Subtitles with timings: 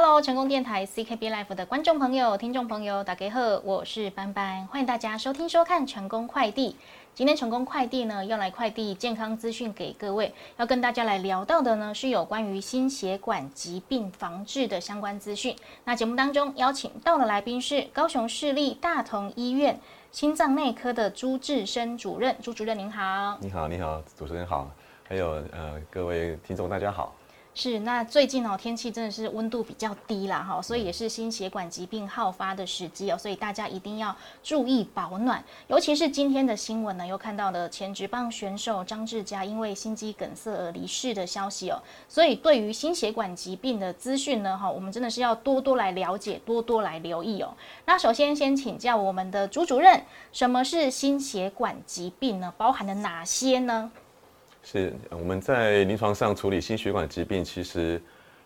[0.00, 6.76] Hello，成功电台 CKB Life 的观众朋友、听众朋友，大家好，我是班班，欢迎大家收听收看成功快递。
[7.16, 15.56] 今天成功快递呢要来快递健康资讯给各位，要跟大家来聊到的呢是有关于心血管疾病防治的相关资讯。
[15.82, 19.80] 那节目当中邀请到的来宾是高雄市立大同医院
[20.12, 23.36] 心脏内科的朱志生主任，朱主任您好。
[23.40, 24.70] 你好，你好，主持人好，
[25.08, 27.12] 还有呃各位听众大家好。
[27.60, 35.42] 是，那最近哦，天气真的是温度比较低啦，哈，所以也是心血管疾病好发的时机哦，所以大家一定要注意保暖。
[35.66, 47.52] 尤其是今天的新闻呢，又看到了前职棒选手张志佳因为心肌梗塞而离世的消息哦，所以对于心血管疾病的资讯呢，哈，我们真的是要多多来了解，多多来留意哦。
[47.86, 50.00] 那首先先请教我们的朱主任，
[50.32, 52.54] 什么是心血管疾病呢？
[52.56, 53.90] 包含了哪些呢？
[54.62, 58.00] 是我们在临床上处理心血管疾病，其实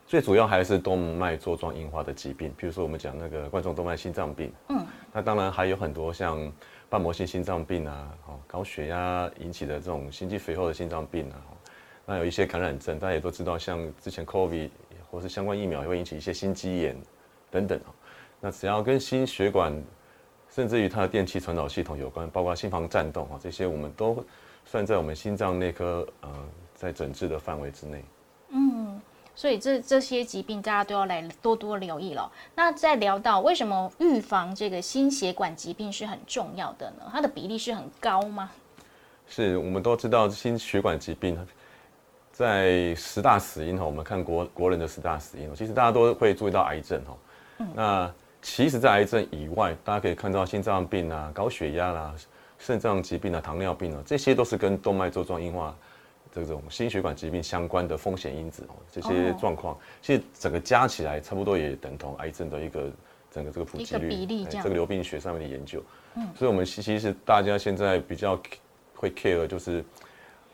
[0.06, 6.52] 最主要还是动脉粥状硬化的疾病，比如说我们讲那个冠状动脉心脏病，嗯，那当然还有很多像
[6.88, 11.42] 瓣膜性心脏病啊，哦，高血压引起的这种心肌肥厚的心脏病啊，
[12.06, 14.70] 那有一些感染症，大家也都知道，像之前 COVID
[15.10, 16.96] 或是相关疫苗也会引起一些心肌炎
[17.50, 17.90] 等等啊
[18.40, 19.72] 那只要跟心血管，
[20.50, 24.24] 甚至于它的电气传导系统有关，包括心房颤动啊，这些我们都。
[24.64, 26.28] 算在我们心脏内科呃，
[26.74, 28.04] 在诊治的范围之内。
[28.50, 29.00] 嗯，
[29.34, 32.30] 所以这这些疾病大家都要来多多留意了。
[32.54, 37.10] 那再聊到为什么预防这个心血管疾病是很重要的呢？
[37.12, 38.50] 它的比例是很高吗？
[39.28, 41.38] 是我们都知道心血管疾病
[42.32, 47.16] 在十大死因哈，我们看国国人的十大死因，其实大家都会注意到癌症哈。
[47.58, 47.68] 嗯。
[47.74, 52.12] 那其实，在癌症以外，大家可以看到心脏病啊、高血压啦。
[52.64, 55.76] 肾脏疾病啊，糖尿病啊，这些都是跟动脉粥状硬化
[56.32, 58.74] 这种心血管疾病相关的风险因子哦。
[58.88, 62.88] 这些状况其实整个加起来，差不多也等同癌症的一个
[63.32, 64.46] 整个这个普及率。
[64.48, 65.82] 这个流病学上面的研究。
[66.14, 66.24] 嗯。
[66.38, 68.40] 所以，我们其实大家现在比较
[68.94, 69.84] 会 care 就是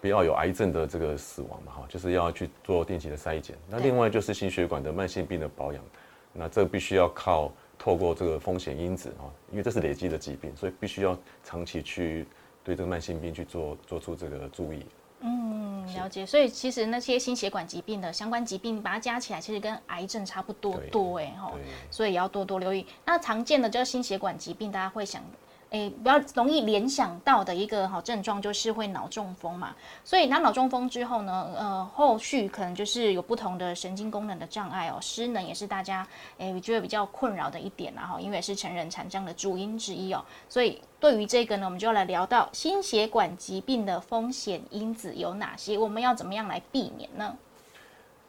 [0.00, 3.54] 不要有癌症的这个死亡嘛，哈，就是要去做定期的筛检。
[3.68, 5.84] 那另外就是心血管的慢性病的保养，
[6.32, 7.52] 那这必须要靠。
[7.78, 12.26] 透过这个风险因子啊，因为这是累积的疾病，所以必须要长期去
[12.64, 14.84] 对这个慢性病去做做出这个注意。
[15.20, 16.26] 嗯，了解。
[16.26, 21.52] 所以其实那些心血管疾病的相关疾病，把它加起来，其实跟癌症差不多多哎哈。
[21.90, 22.84] 所以也要多多留意。
[23.04, 25.22] 那常见的就是心血管疾病，大家会想。
[25.70, 36.06] 诶，比较容易联想到的一个好症状就是会脑中风嘛，所以那脑中风之后呢，呃，后续可能就是有不同的神经功能的障碍哦，失能也是大家
[36.38, 47.36] 诶觉得比较困扰的一点啦哈，因为是成人残障的主因之一哦，所以对于这个呢，我们就要来聊到心血管疾病的风险因子有哪些，我们要怎么样来避免呢？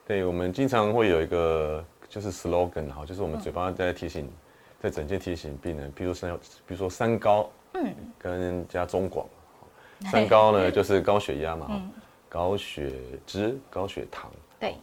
[0.06, 4.30] 对，我们经常会有一个就是 slogan 哈，就是我们嘴巴在提醒。
[4.82, 6.34] 在整件提醒病人，比如三
[6.66, 9.28] 比如说三高，嗯，跟加中广，
[10.12, 11.82] 三高呢 就是高血压嘛，
[12.30, 12.92] 高血
[13.26, 14.76] 脂、高血糖，对。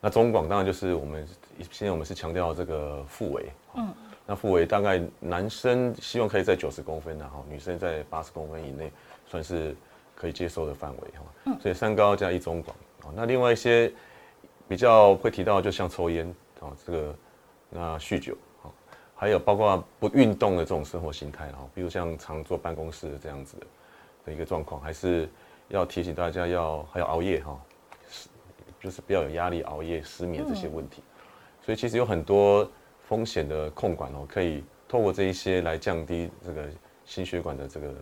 [0.00, 1.26] 那中广当然就是我们
[1.70, 3.94] 现在我们是强调这个腹围，嗯，
[4.26, 8.92] 那腹围大概男生希望可以在九十公分然后，女生在八十公分以内
[9.26, 9.74] 算是
[10.14, 12.76] 可以接受的范围哈，嗯，所以三高加一中广，
[13.14, 13.92] 那另外一些
[14.68, 16.26] 比较会提到，就像抽烟
[16.60, 17.14] 啊，这个
[17.70, 18.36] 那酗酒。
[19.16, 23.66] 还有包括不运动的这种生活形态哈，比如像常坐办公室这样子的
[24.26, 25.26] 的一个状况，还是
[25.68, 27.58] 要提醒大家要还要熬夜哈，
[28.78, 31.02] 就是不要有压力、熬夜、失眠这些问题。
[31.62, 32.70] 所以其实有很多
[33.08, 36.68] 风险的控管哦，可以透过这一些来降低这个
[37.04, 37.94] 心血管的这个，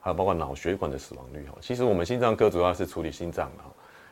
[0.00, 1.56] 还有包括脑血管的死亡率哈。
[1.60, 3.70] 其实我们心脏科主要是处理心脏的哈。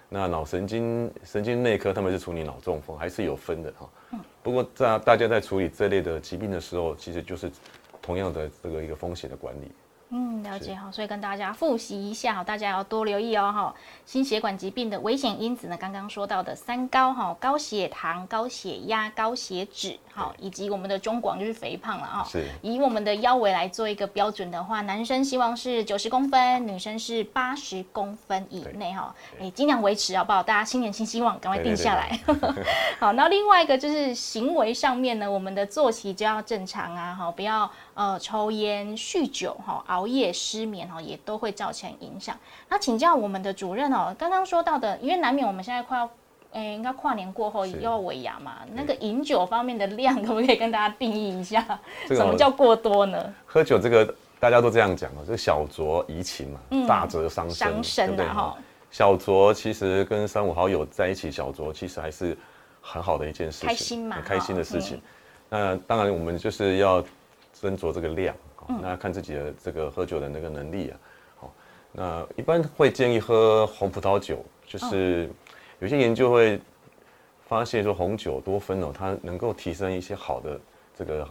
[0.09, 3.89] 那脑神经神经内科他们是处理脑中风，还是有分的哈。
[4.43, 7.51] 不过在大家在处理这类的疾病的时候，其实就是
[8.01, 9.71] 同样的这个一个风险的管理。
[10.15, 13.75] 嗯，了解哈，所以跟大家复习一下哈，大家要多留意哦哈。
[14.05, 22.25] 心血管疾病的危险因子呢，刚刚说到的三高哈，高血糖、高血压、高血脂，好，以及我们的中广就是肥胖了哈。
[22.29, 22.45] 是。
[22.61, 29.15] 以我们的腰围来做一个标准的话，男生希望是九十公分，女生是八十公分以内哈。
[29.41, 30.43] 哎，尽量维持好不好？
[30.43, 32.21] 大家新年新希望，赶快定下来。
[33.01, 37.71] 好，那另外一个就是行为上面呢，我们的作息就要正常啊，哈，不要。
[37.95, 42.35] 呃，抽烟、酗酒、哈、熬夜、失眠哈，也都会造成影响。
[42.69, 46.09] 那请教我们的主任哦，刚刚说到的，因为难免我们现在快要，
[46.53, 51.65] 诶，应该跨年过后要尾牙嘛，那个饮酒方面的量，可不可以跟大家定义一下？
[52.09, 53.35] 什么叫过多呢？
[53.45, 58.57] 喝酒这个大家都这样讲哦，这小酌怡情嘛，大则伤身，伤身的哈。
[58.91, 62.37] 小酌其实跟三五好友在一起小酌，其实还是
[62.81, 65.01] 很好的一件事情，开心嘛，开心的事情。
[65.49, 67.03] 那当然，我们就是要
[67.63, 68.35] 斟酌这个量，
[68.83, 70.99] 那看自己的这个喝酒的那个能力啊。
[71.39, 71.55] 好，
[71.93, 75.31] 那一般会建议喝红葡萄酒，就是
[75.79, 76.61] 有些研究会
[77.47, 80.61] 发现说红酒多酚哦，它能够提升一些好的
[80.97, 81.27] 这个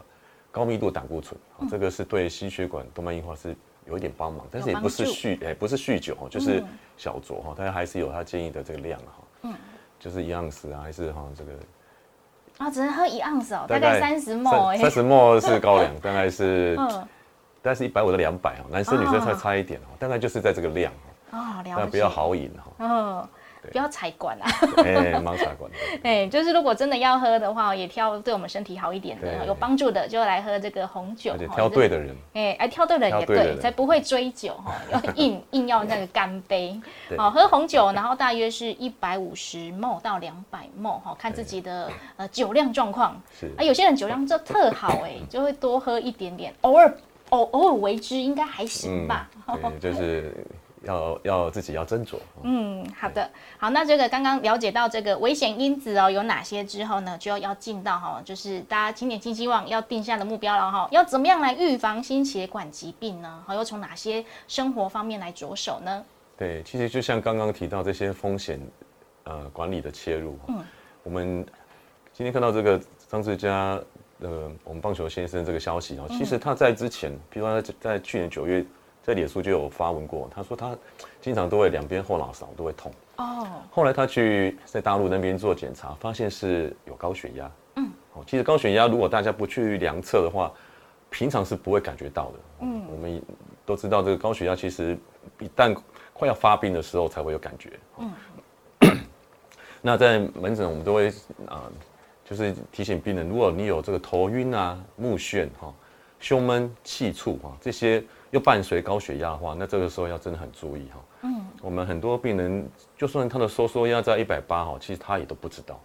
[0.50, 1.38] 高密度胆固醇，
[1.69, 3.56] 这个是对心血管动脉硬化是。
[3.88, 6.63] 有一点帮忙，但是也不是酗，哎，不是酗酒哦，就是
[6.98, 9.54] 小酌哈，但还是有他建议的这个量哈，嗯，
[10.00, 11.51] 就是一盎司啊，还是哈这个，
[12.61, 16.87] 啊，只能喝一盎司哦，大概三十沫，三十沫是高粱， 大概是，嗯，
[17.61, 20.93] 大概是一百五到两百哦，男生女生差差一点哦，大概就是在这个量
[21.31, 21.39] 哦，
[21.75, 23.27] 但比较好饮哈，嗯。
[23.71, 24.47] 不要踩管啊！
[24.83, 25.69] 哎，盲踩管。
[26.03, 31.35] 哎，就是如果真的要喝的话，也挑对我们身体好一点的、有帮助的，就来喝这个红酒。
[31.53, 32.15] 挑对的人。
[32.33, 36.79] 哎，哎，挑对人也对，才不会追酒哈， 要硬硬要那个干杯。
[37.17, 43.21] 好，喝红酒，然后大约是一百五十 ml 到两百 ml 哈，看自己的呃酒量状况。
[43.39, 43.51] 是。
[43.57, 46.93] 啊，有些人酒量就特好哎，就会多喝一点点，偶尔
[47.29, 49.29] 偶偶尔为之，应该还行吧。
[49.79, 50.33] 对，就是。
[50.83, 52.16] 要要自己要斟酌。
[52.44, 63.44] 嗯，好的，好，那这个刚刚了解到这个危险因子哦有哪些之后呢，就要进到哈，就是大家今年新希望要定下的目标了哈，要怎么样来预防心血管疾病呢？
[63.45, 66.04] 好，又从哪些生活方面来着手呢？
[66.38, 68.60] 对，其实就像刚刚提到这些风险
[69.25, 70.63] 呃管理的切入，嗯，
[71.04, 71.45] 我们
[72.12, 73.80] 今天看到这个张志佳
[74.19, 78.66] 呃我们棒球先生这个消息哦，其实他在之前，比如说在在去年九月。
[79.03, 80.77] 在脸书就有发文过，他说他
[81.19, 82.92] 经常都会两边后脑勺都会痛。
[83.15, 83.48] 哦。
[83.71, 87.51] 后来他去在大陆那边做检查，发现是有高血压。
[87.77, 87.89] 嗯。
[88.13, 90.51] 哦，其实高血压如果大家不去量测的话，
[91.09, 92.33] 平常是不会感觉到的。
[92.59, 92.83] 嗯。
[92.92, 93.19] 我们
[93.65, 94.95] 都知道这个高血压其实
[95.39, 95.75] 一旦
[96.13, 97.71] 快要发病的时候才会有感觉。
[97.97, 98.13] 嗯。
[99.81, 101.07] 那在门诊我们都会
[101.47, 101.63] 啊，
[102.24, 105.74] 就是提醒病人，如果你有这个头晕啊、目眩哈、
[106.19, 108.04] 胸闷气促哈这些。
[108.31, 111.00] 又伴随高血压的话，那这个时候要真的很注意哈。
[111.24, 112.68] 嗯，我们很多病人，
[112.98, 115.80] 就算他的收缩压在一百八哈，其实他也都不知道。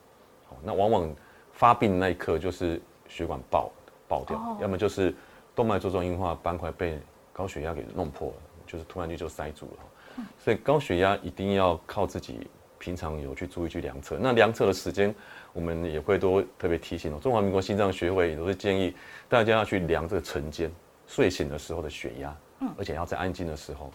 [0.48, 1.14] 好，那往往
[1.52, 3.70] 发病那一刻就是血管爆
[4.08, 5.14] 爆掉，要么就是
[5.54, 6.98] 动脉粥状硬化斑块被
[7.32, 8.34] 高血压给弄破了，
[8.66, 10.24] 就是突然间就塞住了。
[10.38, 12.46] 所以高血压一定要靠自己
[12.78, 14.16] 平常有去注意去量测。
[14.20, 15.14] 那量测的时间，
[15.52, 17.18] 我们也会都特别提醒哦。
[17.20, 18.94] 中华民国心脏学会也都是建议
[19.28, 20.70] 大家要去量这个晨间。
[21.06, 23.90] 睡醒的时候的血压，嗯，而且要在安静的时候，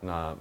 [0.00, 0.34] 那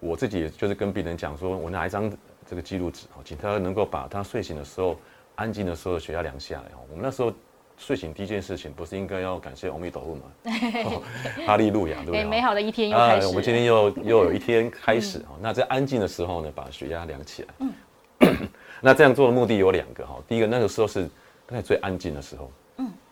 [0.00, 2.10] 我自己就是跟病人讲说，我拿一张
[2.46, 4.98] 这个记录纸，请他能够把他睡醒的时候、
[5.36, 6.70] 安静的时候的血压量下来。
[6.88, 7.32] 我们那时候
[7.76, 10.22] 睡醒第一件事情，不是应该要感谢阿弥陀佛吗？
[11.46, 12.24] 哈利路亚，对不对？
[12.24, 13.26] 美好的一天又开始。
[13.26, 15.36] 我们今天又 又有一天开始哈。
[15.40, 17.48] 那在安静的时候呢，把血压量起来。
[17.58, 17.72] 嗯。
[18.80, 20.16] 那这样做的目的有两个哈。
[20.26, 21.08] 第一个，那个时候是
[21.48, 22.50] 在最安静的时候。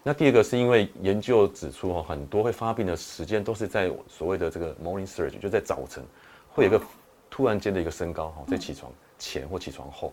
[0.02, 6.02] 那第二个是因为研究指出哦，很多会发病的时间都是在所谓的这个 morning surge，就在早晨，
[6.48, 6.82] 会有一个
[7.28, 10.10] 突然间的一个升高哈，在起床前或起床后，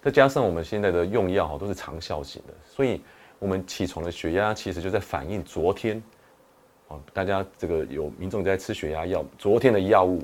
[0.00, 3.00] 再加上我们现在的用药哈都是长效型的，所以
[3.40, 6.00] 我们起床的血压其实就在反映昨天，
[6.86, 10.22] 哦，大家这个有民众在吃血压药，昨天的药物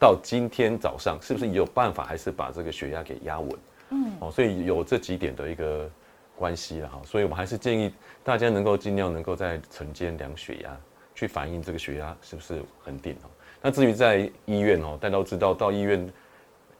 [0.00, 3.50] 到今天早上是不是有办法还是把这个血压给压稳？
[3.90, 5.88] 嗯，哦，所以有这几点的一个。
[6.36, 7.92] 关系了哈，所以我们还是建议
[8.22, 10.76] 大家能够尽量能够在晨间量血压，
[11.14, 13.30] 去反映这个血压是不是恒定哦。
[13.62, 16.12] 那至于在医院哦，大家都知道到医院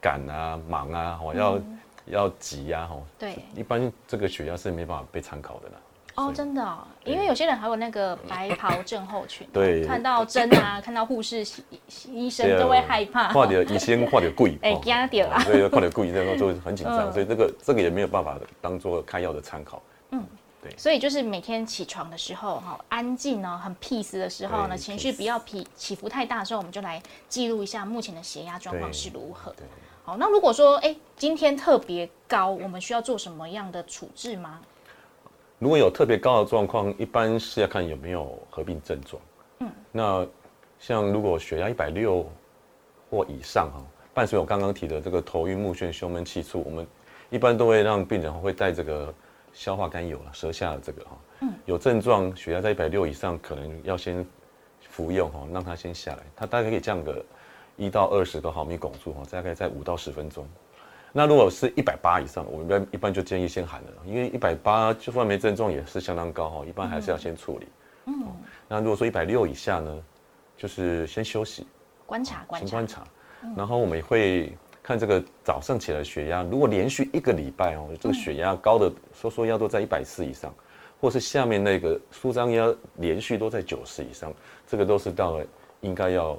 [0.01, 1.61] 赶啊、忙啊，哦要
[2.07, 5.75] 要急呀，哈，对，一般这个血压是没办法被参考的啦。
[6.17, 11.45] 哦，真的哦，因为有些人还有那个白袍症候群，对，看到针啊， 看到护士、
[12.09, 19.83] 医生都会害怕，或者 医生或者贵，哎，惊掉啊，所以或者贵，那时候就很紧张，所以这个这个也没有办法当做开药的参考。
[20.11, 20.25] 嗯，
[20.63, 29.53] 对，所以就是每天起床的时候，哈，安静呢，很 peace 的时候呢，情绪不要起起伏太大的时候，我们就来记录一下目前的血压状况是如何。
[30.05, 34.61] 好，那如果说哎今天特别高，我们需要做什么样的处置吗？
[35.65, 39.23] 如果有特别高的状况，一般是要看有没有合并症状。
[39.61, 40.27] 嗯，那
[40.79, 42.31] 像如果血压一百六
[43.09, 46.87] 或以上哈，伴随我刚刚提的这个头晕目眩、胸闷气促，我们
[47.31, 49.15] 一般都会让病人会带这个
[49.55, 51.17] 消化甘油了，舌下的这个哈。
[51.41, 54.23] 嗯，有症状血压在一百六以上，可能要先
[54.83, 56.19] 服用哈，让它先下来。
[56.37, 57.25] 它大概可以降个
[57.79, 60.47] 一到二十个毫米汞柱哈，大概在五到十分钟。
[61.17, 67.69] 那如果是一百八以上，我们一般就建议先喊了，因为一百八就算没症状也是相当高哈，一般还是要先处理。
[68.07, 68.27] 嗯，
[68.67, 70.03] 那如果说一百六以下呢，
[70.57, 71.69] 就是先休息，
[72.05, 73.05] 观察观察，先观察。
[73.57, 74.53] 然后我们也会
[74.83, 80.53] 看这个早上起来血压，如果连续一个礼拜哦，这个血压高的收缩压都在一百四以上，
[81.01, 84.35] 或是下面那个舒张压连续都在九十以上，
[84.67, 85.47] 这个都是到了
[85.81, 86.37] 应该要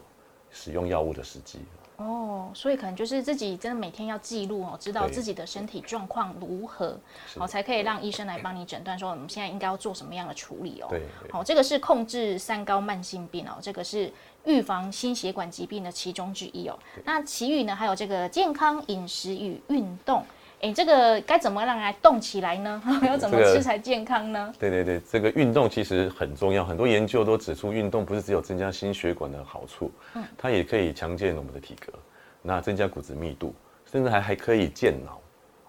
[0.52, 1.60] 使用药物的时机。
[1.98, 6.98] 哦，所以可能就是自己真的每天要记录哦，知道自己的身体状况如何，
[7.38, 10.88] 好才可以让医生来帮你诊断说我们现在应该要做什么样的处理哦。
[10.90, 14.12] 对，好，这个是控制三高慢性病哦，这个是
[14.44, 16.78] 预防心血管疾病的其中之一哦。
[17.04, 20.24] 那其余呢，还有这个健康饮食与运动。
[20.62, 22.82] 哎，这个该怎么让它动起来呢？
[23.06, 24.54] 要怎么吃才健康呢？
[24.58, 26.66] 对对对，这个运动其实很重要。
[26.66, 31.94] 很多研究都指出，运动不是只有增加心血管的好处，嗯，它也可以强健我们的体格，
[32.42, 33.54] 那增加骨质密度，
[33.92, 35.20] 甚至还还可以健脑。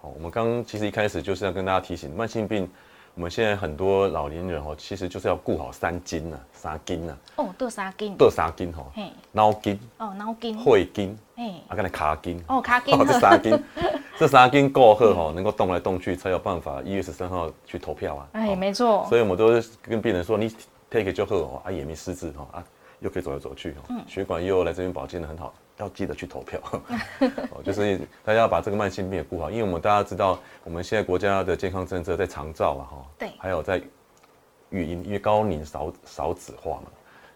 [0.01, 2.67] 哦，我们刚其实一开始就是要跟大家提醒，慢性病，
[3.13, 7.17] 我们现在很多老年人哦，其实就是要顾好三筋呐，三筋呐。
[7.35, 8.15] 哦，得三筋。
[8.17, 8.83] 得三筋哈。
[8.95, 9.11] 嘿。
[9.31, 9.79] 脑筋。
[9.97, 10.57] 哦，脑筋。
[10.57, 11.17] 会筋。
[11.35, 11.53] 哎。
[11.67, 12.41] 啊，跟那卡筋。
[12.47, 12.97] 哦，卡筋。
[13.05, 13.51] 这三筋。
[14.19, 18.27] 这三根过后哈，能够动来动去，才有办法一月十三号去投票啊！
[18.31, 19.05] 哎，没错。
[19.07, 20.51] 所以我们都是跟病人说，你
[20.89, 22.65] take 就好哦，啊也没失智哈，啊
[22.99, 26.59] 又可以走来走去哈，血管又来这边保健的很好，要记得去投票。
[27.51, 33.79] 哦，就是大家要把这个慢性病也顾好，因为我们大家知道，我们现在国家的健康政策在长照啊哈，对，还有在
[34.71, 36.87] 育婴，因为高龄少少子化嘛，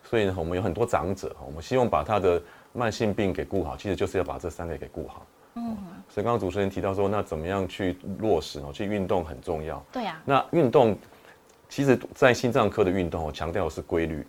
[0.03, 2.41] 所以呢，我们有很多长者，我们希望把他的
[2.73, 5.23] 慢性病给顾好，其实就是要把这三个给顾好。
[5.55, 5.77] 嗯，
[6.09, 8.71] 所以刚刚主持人提到说，那怎么样去落实哦？
[8.73, 9.83] 去运动很重要。
[9.91, 10.21] 对呀。
[10.23, 10.97] 那运动，
[11.67, 14.25] 其实，在心脏科的运动我，强调的是规律，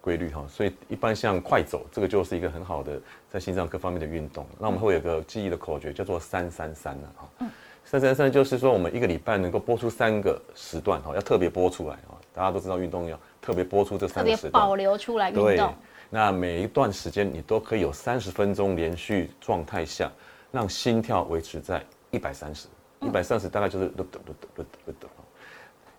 [0.00, 0.44] 规律哈。
[0.48, 4.44] 所以一般像快走，这个就是一个很好的在心脏科方面的运动。
[4.58, 7.28] 那我们会有个记忆的口诀，叫做三三三呢哈。
[7.40, 7.48] 嗯。
[7.84, 12.18] 三三三就是说，我们一个礼拜能够播出三个时段哈，要特别播出来啊。
[12.34, 15.72] 大家都知道运动要特别播出这三个时段，保留出来运动。
[16.10, 20.10] 那每一段时间你都可以有三十分钟连续状态下。
[20.56, 22.66] 让心跳维持在一百三十，
[23.02, 25.06] 一百三十大概就是嘟嘟嘟嘟嘟嘟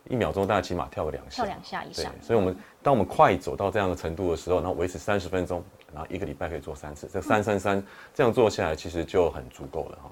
[0.10, 2.12] 一秒钟大概起码跳个两下，跳两下以上。
[2.24, 7.84] 所以，我们当我们快走到这样的程度的时候，然后维持三十分钟，然后一个礼拜可以做三次，这三三三
[8.16, 10.12] 这样做下来，其实就很足够了哈。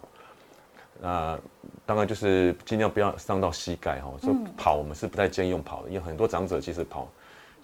[1.01, 1.39] 那
[1.83, 4.13] 当然就是尽量不要伤到膝盖哈。
[4.21, 7.07] 就跑我们是不太建议用跑的，因为很多长者其实跑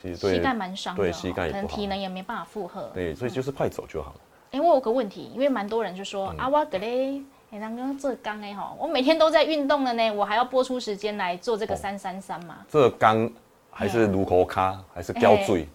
[0.02, 2.90] 其实对膝盖蛮伤的，对膝盖可能体能也没办法负荷。
[2.92, 4.20] 对，所以就是快走就好了。
[4.52, 12.58] 哎，我有个问题，因为蛮多人就说啊，我格嘞，哎，刚刚这刚哎哈，我每天都在运动了呢，我还要播出时间来做这个三三三嘛？
[12.70, 13.30] 这刚
[13.70, 15.66] 还是如口卡，还是吊坠，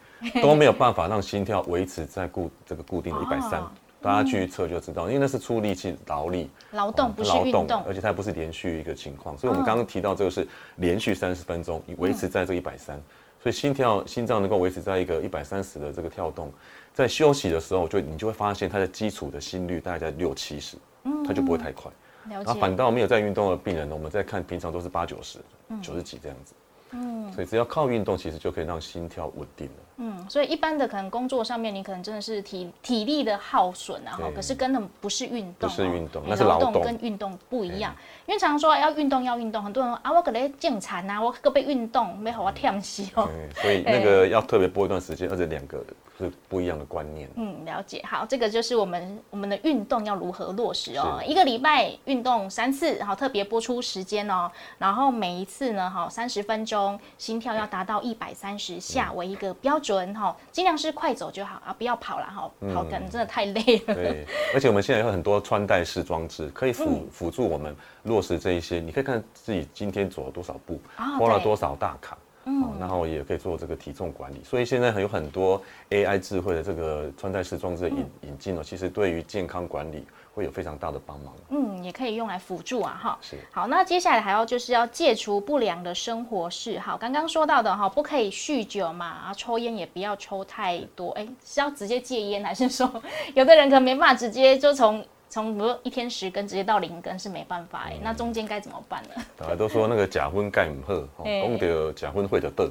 [0.42, 3.62] 都没有办法让心跳维持在固这个固定的一百三。
[4.02, 9.36] 大家去测就知道，因为那是出力气劳力劳动，不是运动，而且它不是连续一个情况。
[9.38, 13.00] 所以我们刚刚提到这个是连续三十分钟，你维持在这一百三，
[13.42, 16.52] 所以心跳心脏能够维持在一个一百三十的这个跳动。
[16.96, 21.92] 在休息的时候，就你就会发现他的基础的心率大概在六七十，嗯，他就不会太快。
[22.26, 25.38] 然后反倒没有在运动的病人呢，我们再看平常都是八九十、
[25.82, 26.54] 九十几这样子。
[26.92, 29.95] 嗯，所以只要靠运动，其实就可以让心跳稳定了。
[29.98, 37.94] 嗯，所以一般的可能工作上面，你可能真的是体体力的耗损啊，哈，可是根本不是运动，不是运动，那是劳动，跟运动不一样。
[38.26, 43.28] 因为常常说要运动要运动，很多人说啊，我可能健残啊，我可被运动没好我跳死哦。
[43.54, 45.82] 所以 那个要特别播一段时间，而且两个
[46.18, 47.28] 是不一样的观念。
[47.36, 48.04] 嗯，了解。
[48.06, 51.22] 好，这个就是我们我们的运动要如何落实哦。
[51.24, 63.94] 一个礼拜运动三次，然后特别播出时间哦，然后每一次呢，哈，三十分钟，心跳要达到一百三十下为一个标准哈，尽量是快走就好啊，不要跑了哈，跑可能真的太累了。
[63.94, 64.24] 对，
[64.54, 67.74] 而且我们现在有很多穿戴式装置，可以辅辅助我们
[68.04, 68.80] 落实这一些。
[68.80, 72.16] 你可以看自己今天走了多少步，花了多少大卡。
[72.48, 80.04] 嗯，然后也可以做这个体重管理，所以现在还有很多 AI 智慧的这个穿戴式装置引引进哦，其实对于健康管理
[80.36, 81.34] 会有非常大的帮忙。
[81.48, 83.18] 嗯，也可以用来辅助啊，哈。
[83.22, 83.38] 是。
[83.50, 93.02] 好，那接下来还要就是要戒除不良的生活嗜好，刚刚说到的哈，不可以酗酒嘛，啊，抽烟也不要抽太多，哎，是要直接戒烟，还是说
[93.34, 95.02] 有的人可能没办法直接就从。
[95.28, 99.22] 从比如一天十根直接到零根是没办法哎，那中间该怎么办呢？
[99.36, 102.70] 大家都说那个假婚盖唔好， 讲到假婚会的得。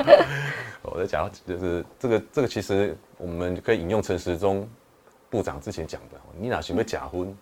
[0.82, 4.66] 我在讲就是这个这个其实我们可以引用陈时中
[5.28, 7.36] 部长之前讲的，你哪想要假婚，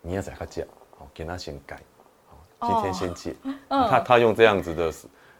[0.00, 0.66] 你要在他讲，
[0.98, 1.80] 好给他先改，
[2.28, 3.34] 好今天先戒。
[3.68, 4.92] 他他用这样子的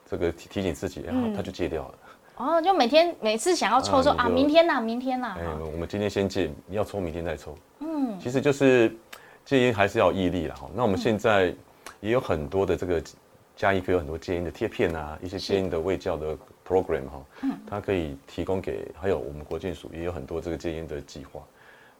[0.08, 1.94] 这个提提醒自己，然后他就戒掉了。
[2.36, 5.36] 哦，就每天每次想要抽抽啊，明天呐，明天呐。
[5.38, 7.54] 哎，我们今天先戒，你要抽明天再抽。
[7.80, 8.96] 嗯，其实就是
[9.44, 10.70] 戒烟还是要毅力了哈。
[10.74, 11.54] 那我们现在
[12.00, 13.02] 也有很多的这个
[13.54, 16.34] 加一科有很多戒烟的贴片啊，一些戒烟的卫教的
[16.66, 17.22] program 哈。
[17.42, 21.42] 嗯，它可以提供给，还有我们国健署也有很多这个戒烟的计划。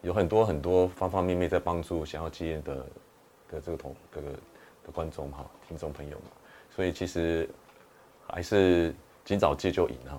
[0.02, 2.74] 有很多很多方方面面在帮助想要戒烟的
[3.50, 4.30] 的这个同这个
[4.84, 6.26] 的观众哈听众朋友们，
[6.74, 7.48] 所以其实
[8.26, 10.18] 还是尽早戒就赢哈，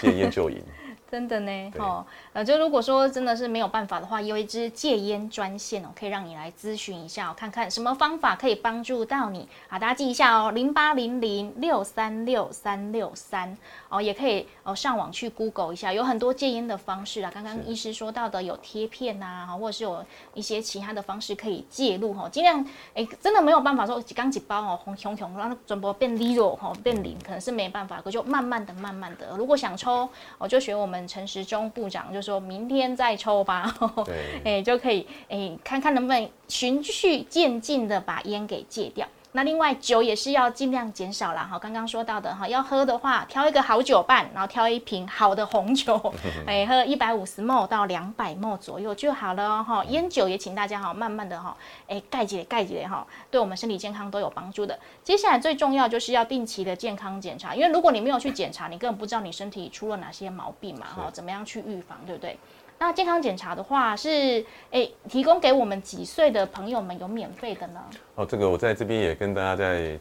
[0.00, 0.62] 戒烟就赢。
[1.10, 9.48] 真的呢，哦，呃，就如果说真的是没有办法的话，有一支戒烟专线哦，可以让你来咨询一下，看看什么方法可以帮助到你。
[9.68, 13.56] 好，大家记一下哦，零八零零六三六三六三
[13.88, 17.30] 哦，也可以哦上网去 Google 一下，有很多戒烟的方式啊。
[17.32, 29.36] 刚刚医师说到的有贴片呐，或者是有一些其他的方式可以介入哈，尽量哎，真的没有办法说刚几包哦，红熊熊让它转播变 zero 哈，变零，可能是没办法，可就慢慢的、慢慢的。
[29.36, 30.08] 如果想抽，
[30.38, 30.93] 我就学我们。
[31.08, 33.74] 陈时中部长就说明天再抽吧，
[34.04, 39.06] 对， 哎，就可以哎，看看能不能循序渐进的把烟给戒掉。
[39.36, 46.14] 那另外酒也是要尽量减少了哈，刚刚说到的哈，要喝的话挑一个好酒伴，然后挑一瓶好的红酒，
[46.46, 49.84] 哎，喝一百五十 ml 到两百 ml 左右就好了哈。
[49.86, 51.56] 烟酒也请大家哈，慢慢的哈，
[51.88, 54.78] 哎，盖起来盖起来哈，对我们身体健康都有帮助的。
[55.02, 62.38] 接下来最重要就是要定期的健康检查，因为如果你没有去检查，你根本不知道你身体出了哪些毛病嘛哈，怎么样去预防，对不对？
[62.78, 67.80] 那健康检查的话是诶，提供给我们几岁的朋友们有免费的呢？
[68.16, 69.98] 哦，这个我在这边也跟大家在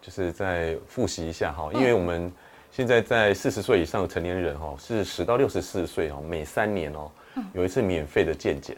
[0.00, 2.30] 就是在复习一下哈，因为我们
[2.70, 7.10] 现在在四十岁以上的成年人哈，是十到六十四岁哦，每三年哦
[7.52, 8.76] 有一次免费的健检。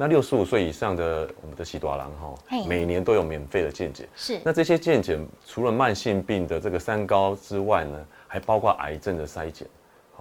[0.00, 2.34] 那六十五岁以上的我们的喜多郎哈，
[2.68, 4.08] 每年都有免费的健检。
[4.14, 4.40] 是。
[4.44, 9.66] 那这些健检除了慢性病的这个三高之外呢，还包括癌症的筛检。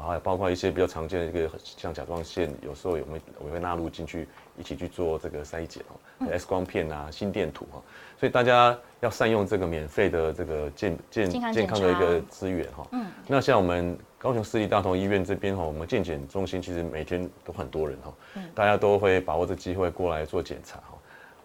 [0.03, 7.81] 还有包括一些比较常见的一个像甲状腺，有时候有没我会纳入进去一起去做这个筛检哦，X 光片啊、心电图哈，
[8.19, 12.87] 所以大家要善用这个免费的这个健健健康的一个资源哈。
[12.91, 13.07] 嗯。
[13.25, 18.13] 那像我们高雄市立大同医院这边哈，我们健检中心其实每天都很多人哈，
[18.53, 20.97] 大家都会把握这机会过来做检查哈。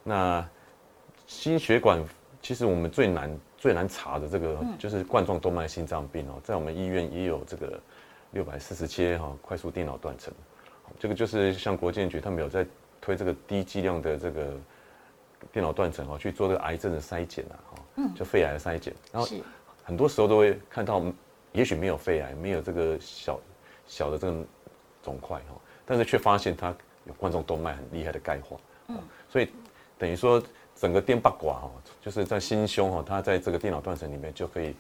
[0.05, 0.47] 那
[1.27, 2.05] 心血管
[2.43, 7.81] 其实我们最难最难查的这个就是冠状动脉心脏病哦，在我们医院也有这个。
[8.33, 10.33] 六百四十切哈快速电脑断层，
[10.99, 12.67] 这个就是像国建局他们有在
[13.01, 14.55] 推这个低剂量的这个
[15.53, 19.29] 电脑断层哈去做这个癌症的筛检啊哈，就肺癌的筛检，然后
[19.85, 21.03] 很多时候都会看到，
[21.53, 23.39] 也许没有肺癌，没有这个小
[23.87, 24.45] 小的这个
[25.03, 28.57] 肿块哈，但是却发现它有冠状动脉很厉害的钙化，
[28.89, 29.51] 嗯，所以
[29.99, 30.43] 等于说
[30.75, 34.75] 整个电八卦哈，就是在心胸哈，它在这个电脑断层里面就可以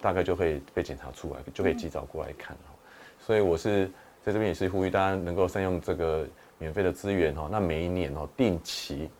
[0.00, 2.74] 大概就可以被检查出来，就可以及早过来看哈。
[3.18, 3.86] 所以我是
[4.22, 6.26] 在这边也是呼吁大家能够善用这个
[6.58, 9.10] 免费的资源哈，那每一年哦定期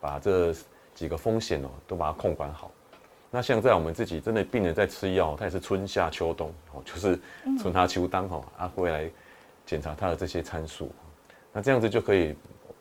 [0.00, 0.54] 把这
[0.94, 2.70] 几个风险哦都把它控管好。
[3.30, 7.18] 那像在我们自己真的病人在吃药，他也是春夏秋冬哦，就是
[7.58, 9.10] 春夏秋冬哈，啊会来
[9.64, 10.90] 检查他的这些参数，
[11.52, 12.34] 那这样子就可以，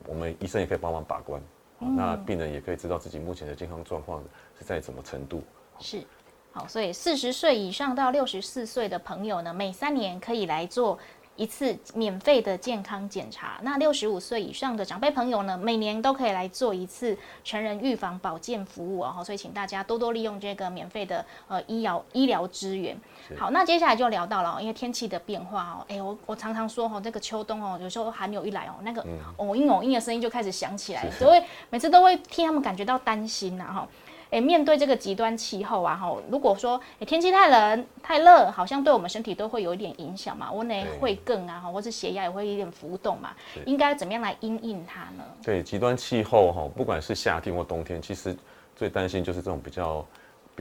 [0.06, 1.42] 我们医生也可以帮忙把关，
[1.80, 4.22] 那病人也可以知道自己目前的健康状况
[4.60, 5.42] 是在什么程度。
[5.80, 6.04] 是。
[6.54, 11.00] 好，所以四十岁以上到六十四岁的朋友呢，每三年可以来做
[11.38, 13.58] 一次免费的健康检查。
[13.62, 19.24] 那六十五岁以上的长辈朋友呢，每年都可以来做一次成人预防保健服务哦。
[19.26, 23.00] 所以请大家多多利用这个免费的呃医疗医疗资源。
[23.40, 29.02] 好，那接下来就聊到了，因为天气的变化哦，哎，我我常常说哈，这个秋冬哦，有时候寒流一来哦，那个
[29.38, 33.88] 哦应哦应的声音就开始响起来，所以每次都会替他们感觉到担心呐哈。
[34.32, 43.32] 诶，面对这个极端气候啊，哈，如果说诶天气太冷、太热，好像对我们身体都会有一点影响嘛，温内会更啊，哈，或者血压也会有点浮动嘛，
[43.66, 45.24] 应该怎么样来应应它呢？
[45.44, 48.36] 对，极端气候哈，不管是夏天或冬天，其实
[48.74, 50.06] 最担心就是这种比较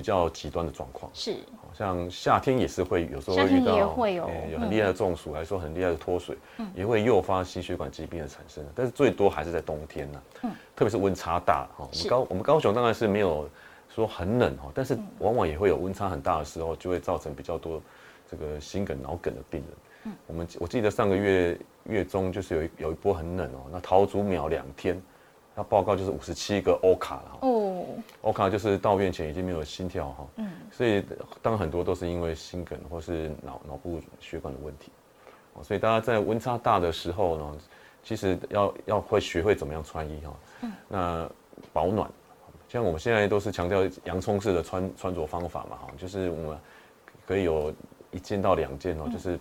[0.01, 1.13] 比较极端的状况。
[1.13, 1.37] 是，
[1.75, 6.35] 像夏天也是会有时候遇到有很厉害的中暑，来说很厉害的脱水，
[6.75, 8.65] 也会诱发心血管疾病的产生。
[8.75, 11.87] 但是最多还是在冬天呢，嗯，特别是温差大哈。
[11.93, 13.47] 我们高我们高雄当然是没有。
[13.93, 17.83] 说很冷哈，但是往往也会有温差很大的时候，就会造成比较多
[18.31, 19.71] 这个心梗、脑梗的病人。
[20.05, 25.03] 嗯，我们我记得上个月月中就是有一有一波很冷哦，那桃竹苗两天，
[25.61, 27.39] 他报告就是五十七个欧卡了。
[27.43, 27.85] 哦，
[28.23, 30.27] 欧卡就是到院前已经没有心跳哈。
[30.37, 31.05] 嗯，所以
[31.43, 34.91] 当然很多都是因为心梗或是脑脑部血管的问题。
[35.53, 37.57] 哦，所以大家在温差大的时候呢，
[38.03, 40.33] 其实要要会学会怎么样穿衣哈。
[40.63, 41.31] 嗯，那
[41.75, 42.11] 保暖。
[42.67, 46.59] 像我们现在都是强调洋葱式的穿穿着方法嘛，哈，就是我们
[47.27, 47.71] 可以有
[48.13, 49.39] 一件到两件哦，就是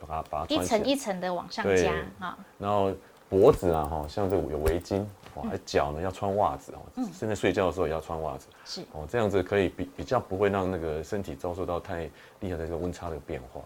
[0.00, 2.36] 把它把它一层一层的往上加啊。
[2.58, 2.90] 然后
[3.28, 5.04] 脖子啊，哈，像这个有围巾，
[5.40, 8.82] 哦，还脚呢要穿袜子哦，现在睡觉的时候也要穿袜子，是。
[8.92, 13.60] 哦，这样子可以比比较不会让那个身体遭受到太厉害的这个温差的变化。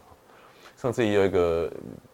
[0.77, 1.71] 上次也有一个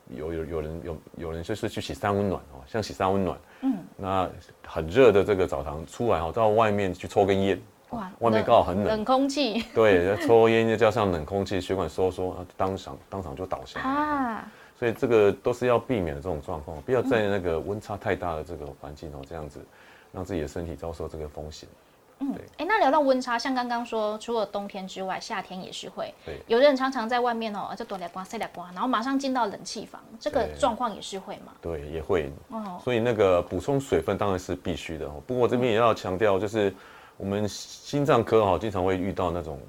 [0.10, 4.30] 有有有人有有人就是去洗三温暖哦，像洗三温暖，嗯，那
[4.65, 19.63] 很热的这个澡堂出来哦，到外面去抽根烟，哇，外面刚好很冷，冷空气，对，抽烟又加上冷空气，血管收缩，当场当场就倒下啊，所以这个都是要避免的这种状况，不要在那个温差太大的这个环境哦，这样子
[20.12, 21.70] 让自己的身体遭受这个风险。
[22.17, 26.12] 嗯，哎，那聊到温差，像刚刚说，除了冬天之外，夏天也是会。
[26.26, 26.39] 对。
[26.48, 31.54] 有的人常常在外面哦，就躲两光、晒两光，然后马上进到冷气房，这个状况也是会吗？
[31.62, 32.32] 对，也会。
[32.50, 32.82] 哦。
[32.84, 35.22] 所以那个补充水分当然是必须的哦。
[35.28, 36.74] 不过这边也要强调，就是
[37.17, 39.60] 我们心脏科哈，经常会遇到那种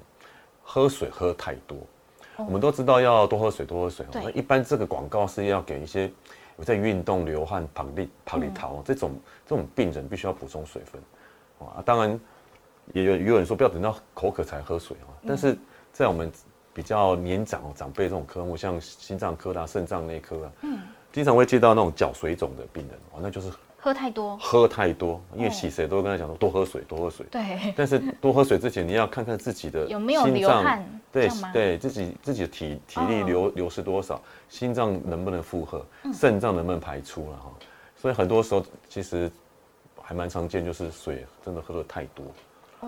[0.63, 1.77] 喝水喝太多。
[2.37, 4.05] 我们都知道要多喝水，多喝水。
[4.13, 6.11] 那一般这个广告是要给一些
[6.57, 9.11] 有在运动、流汗、跑力、跑力逃这种
[9.45, 11.01] 这种病人，必须要补充水分。
[11.67, 12.19] 啊，当然。
[12.93, 15.57] 也有也有人说不要等到口渴才喝水啊，但是
[15.93, 16.29] 在我们
[16.73, 23.49] 比较年长长辈这种科目，像心脏科啦、肾脏内科啊，嗯，经常会接到那种脚水肿的病人哦，那就是
[23.83, 27.25] 喝太多，喝太多，因为洗谁都跟他讲说多喝水，多喝水。
[27.29, 27.73] 对。
[27.75, 37.51] 但是多喝水之前，你要看看自己的 有没有流汗，对对，自己自己的体体力流流失多少，心脏能不能负荷，肾脏能不能排出了哈。
[37.97, 39.29] 所以很多时候其实
[40.01, 42.25] 还蛮常见，就是水真的喝的太多。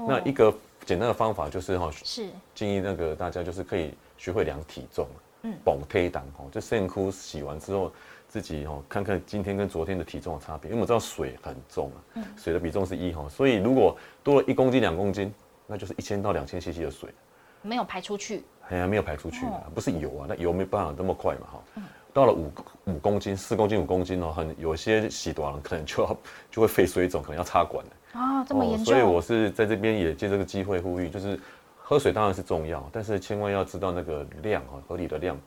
[0.07, 0.49] 那一个
[0.85, 5.05] 简单的方法就是哈，是建议那个大家就是可以学会量体重，
[5.45, 7.91] 嗯，绑推档哦，就肾窟洗完之后
[8.27, 15.31] 自己哦看看今天跟昨天的体重的差别，因为我们知道水很重啊，嗯，水的比重是一哈，所以如果多了一公斤两公斤，
[15.67, 17.09] 那就是一千到两千 CC 的水
[17.61, 21.81] 没有排出去，哎呀没有排出去，不是油啊，那油没办法那么快嘛哈，
[22.11, 22.51] 到了五
[22.85, 26.17] 五公斤四公斤五公斤哦，很有些洗多了可能就要
[26.49, 28.19] 就会肺水肿，可能要插管的。
[28.19, 28.85] 啊，这么严重！
[28.85, 31.37] 所以我是在这边也借这个机会呼吁，就是
[31.87, 35.37] 喝水当然是重要，但是千万要知道那个量啊，合理的量，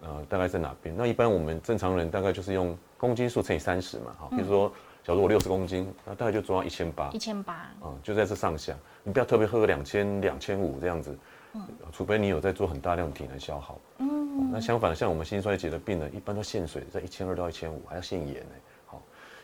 [0.00, 0.96] 呃，大概在哪边？
[0.96, 4.72] 那一般我们正常人大概就是用公斤数乘以三十嘛，哈，比如说，
[5.04, 11.14] 假如我六十公斤，那大概就做到一千八，一千八，嗯，就在这上下，你不要特别喝个两千、两千五这样子，
[11.52, 11.60] 嗯，
[11.92, 18.98] 除非你有在做很大量的体能消耗，嗯，那相反的，像我们心衰竭的病人，一般都限水在一千二到一千五，还要限盐呢。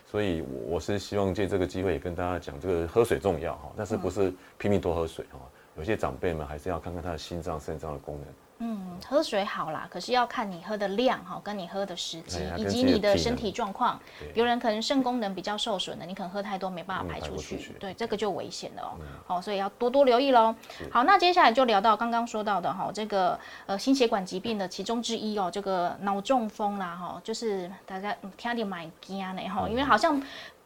[0.05, 5.39] 所以我是希望借这个机会也跟大家讲，这个喝水重要哈，但是不是拼命多喝水哈，
[5.75, 8.27] 有些长辈们还是要看看他的心脏、肾脏的功能。
[8.59, 13.99] 嗯，喝水好啦，可是要看你喝的量哈，跟你喝的时机，以及你的身体状况。
[14.35, 18.91] 有人可能肾功能比较受损的，你可能喝太多没办法排出去，对，这个就危险了哦。
[19.25, 20.55] 好，所以要多多留意喽。
[20.89, 30.21] 好，那接下来就聊到刚刚说到的哈，这个呃心血管疾病的其中之一哦，这个脑中风啦哈，就是大家听点蛮惊呢哈，因为好像。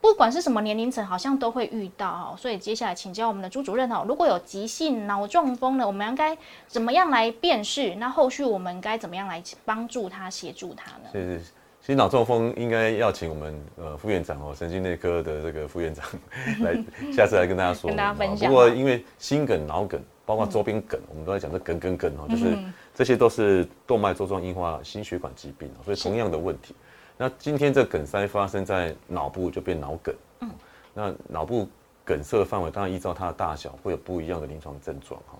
[0.08, 2.36] 不管是什么年龄层，好像都会遇到哦。
[2.38, 7.93] 所以接下来请教我们的朱主任哦，如果有急性脑中风呢，我们应该怎么样来辨识？
[7.96, 11.10] 那后续我们该怎么样来帮助他、协助他呢？
[11.12, 11.39] 是是，
[11.82, 16.06] 其实脑中风应该要请我们呃副院长哦，神经内科的这个副院长
[16.63, 16.74] 来，
[17.12, 17.89] 下次来跟大家说。
[17.89, 18.50] 跟大家分享。
[18.50, 22.58] 不过因为心梗、脑梗，包括周边梗，我们都在讲这梗梗梗哦，就是
[22.96, 26.74] 这些都是动脉粥状硬化心血管疾病，所以同样的问题。
[27.17, 30.49] 那今天这梗塞发生在脑部就变脑梗，嗯，
[30.93, 31.67] 那脑部
[32.06, 35.38] 梗塞的范围当然依照它的大小会有不一样的临床症状哈。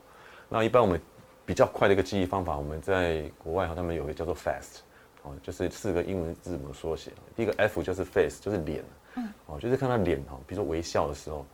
[0.50, 1.00] 那一般我们
[1.46, 4.80] 比较快的一个记忆方法，我们在国外哈，他们有一个叫做 FAST，
[5.22, 7.12] 哦，就是四个英文字母缩写。
[7.36, 8.84] 第一个 F 就是 face，就是脸，
[9.16, 11.46] 嗯，哦，就是看他脸哈，比如说微笑的时候，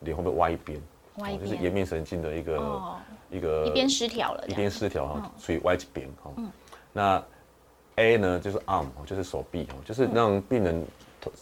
[0.00, 0.80] 脸会不会歪一边，
[1.16, 2.94] 歪一边，就是颜面神经的一个
[3.30, 6.30] 一个一边失调了，一边失调哈，所以歪一边哈。
[6.36, 6.50] 嗯，
[6.92, 7.24] 那
[7.96, 10.84] A 呢，就是 arm 就是手臂哦，就是让病人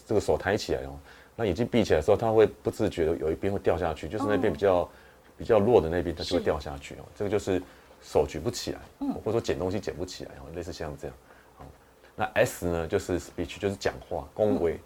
[0.04, 0.98] 这个手抬起来哦，
[1.36, 4.90] 那眼睛闭起来的时候，他会不自觉的有一边会掉下去，就是那边比较
[5.38, 7.04] 比较弱的那边，它就会掉下去哦。
[7.14, 7.62] 这个就是
[8.02, 11.16] 手举不起来，或者说捡东西捡不起来哦，类似像这样。
[12.16, 14.78] 那 S 呢，就是 speech 就是讲话，恭维，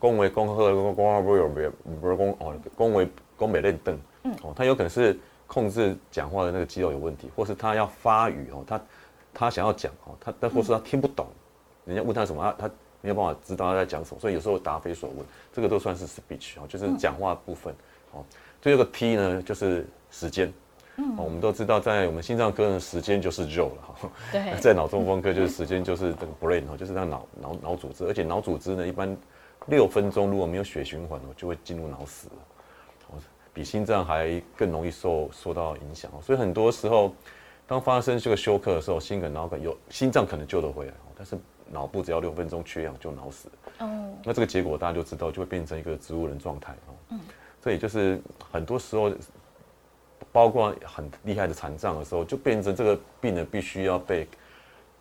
[0.00, 1.68] 恭维恭贺恭恭不有没
[2.00, 3.96] 不是恭哦，恭维恭美认凳，
[4.42, 8.80] 哦，他有可能是控制讲话的那个肌肉有问题，或是他要发语哦，他。
[9.32, 11.26] 他想要讲哦，他但或是他听不懂，
[11.84, 17.72] 人家问他什么，他他没有办法知道他在讲什么，所以有时候答非所问，这个都算是 speech 哦，就是讲话部分
[18.12, 18.24] 哦。
[18.60, 20.52] 第二个 T 呢，就是时间，
[20.96, 24.10] 嗯，我们都知道，在我们心脏科的时间就是肉了哈。
[24.32, 29.16] 对， 在脑中风科就是时间就是这个 brain 哈，就是那脑脑脑组织，而且脑组织呢，一般
[29.66, 32.34] 六分钟如果没有血循环哦，就会进入脑死了，
[33.10, 33.14] 哦，
[33.54, 37.14] 比心脏还更容易受受到影响哦，所以很多时候。
[37.68, 41.36] 当发生这个休克的时候，心梗、脑梗有心脏可能救得回来，但是
[41.70, 43.50] 脑部只要六分钟缺氧就脑死。
[43.80, 46.72] 哦，那这个结果大家就知道，就会变成一个植物人状态。
[46.72, 47.20] 哦，嗯，
[47.62, 48.18] 这也就是
[48.50, 49.12] 很多时候，
[50.32, 54.26] 包括很厉害的残障的时候，就变成这个病人必须要被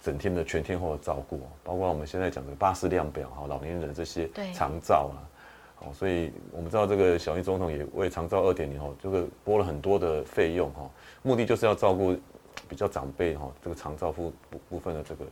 [0.03, 10.89] 整天的全天候的照顾，包括我们现在讲的巴氏量表哈，老年人这些长照啊，哦，所以我们知道这个小英总统也为长照二点零哦，这个拨了很多的费用哈，
[11.23, 12.13] 目的就是要照顾
[12.67, 14.34] 比较长辈哈，这个长照部
[14.69, 15.25] 部分的这个，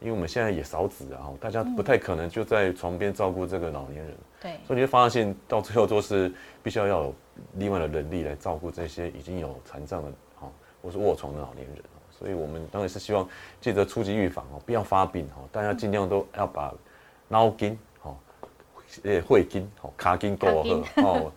[0.00, 7.14] 因为我们现在也少子啊，大家不太可能就在床边照顾这个老年人，对，所以你会发现到最后都是必须要要有
[7.54, 10.50] 另外的人力来照顾这些已经有残障的哈，
[10.82, 11.76] 或是卧床的老年人。
[12.10, 13.28] 所以我们当然是希望
[13.60, 16.72] 借着初级预防哦，不要发病哦，大家尽量都要把
[17.26, 18.16] 脑筋哦、
[19.02, 20.62] 诶会筋哦、卡筋够
[20.94, 21.32] 好哦。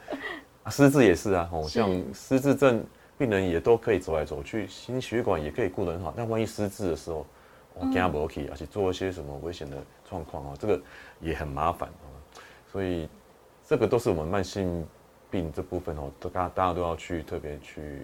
[0.69, 2.83] 失智也是啊，哦，像失智症
[3.17, 6.13] 病人也都可以走来走去，心血管也可以顾得很好。
[6.15, 7.25] 但万一失智的时候，
[7.73, 9.77] 我惊不 OK，而且做一些什么危险的
[10.09, 10.81] 状况哦，这个
[11.21, 12.07] 也很麻烦哦。
[12.71, 13.07] 所以
[13.65, 14.85] 这个都是我们慢性
[15.31, 18.01] 病这部分哦，都大大家都要去特别去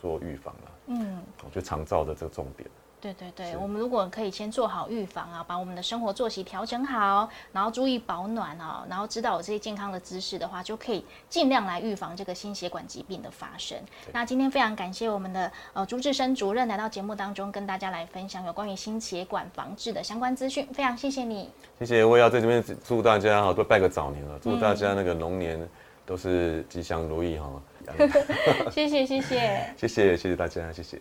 [0.00, 0.70] 做预防了。
[0.88, 2.68] 嗯，我觉得常照的这个重点。
[3.00, 13.78] 对对对，我们如果可以先做好预防啊，把我们的生活作息调整好，然后注意保暖啊，然后知道有这些健康的知识的话，就可以尽量来预防这个心血管疾病的发生。
[14.12, 21.48] 那今天非常感谢我们的呃朱志生主任来到节目当中，跟大家来分享有关于心血管防治的相关资讯，非常谢谢你。
[21.78, 25.56] 谢谢，我也要在这边祝大家哈，都拜个早年了，祝大家那个龙年
[26.04, 27.48] 都是吉祥如意哈。
[28.72, 31.00] 谢谢谢谢谢谢谢谢大家，谢谢。